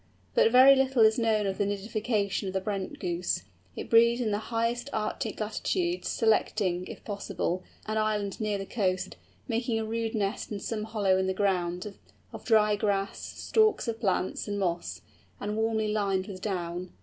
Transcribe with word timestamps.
But 0.33 0.51
very 0.51 0.75
little 0.75 1.03
is 1.03 1.19
known 1.19 1.45
of 1.45 1.59
the 1.59 1.63
nidification 1.63 2.47
of 2.47 2.53
the 2.53 2.59
Brent 2.59 2.97
Goose. 2.97 3.43
It 3.75 3.87
breeds 3.87 4.19
in 4.19 4.31
the 4.31 4.39
highest 4.49 4.89
Arctic 4.93 5.39
latitudes, 5.39 6.07
selecting, 6.09 6.87
if 6.87 7.05
possible, 7.05 7.63
an 7.85 7.99
island 7.99 8.41
near 8.41 8.57
the 8.57 8.65
coast, 8.65 9.15
making 9.47 9.77
a 9.77 9.85
rude 9.85 10.15
nest 10.15 10.51
in 10.51 10.59
some 10.59 10.85
hollow 10.85 11.19
in 11.19 11.27
the 11.27 11.35
ground, 11.35 11.93
of 12.33 12.45
dry 12.45 12.75
grass, 12.75 13.19
stalks 13.19 13.87
of 13.87 13.99
plants, 13.99 14.47
and 14.47 14.57
moss, 14.57 15.01
and 15.39 15.55
warmly 15.55 15.93
lined 15.93 16.25
with 16.25 16.41
down. 16.41 16.93